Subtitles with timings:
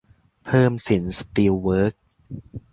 [0.45, 2.01] เพิ่มสินสตีลเวิคส์